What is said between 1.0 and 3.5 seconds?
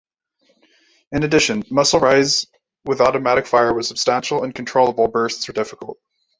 In addition, muzzle rise with automatic